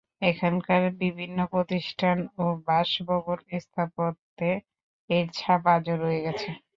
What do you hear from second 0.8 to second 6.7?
বিভিন্ন প্রতিষ্ঠান ও বাসভবনের স্থাপত্যে এর ছাপ আজও রয়ে গেছে।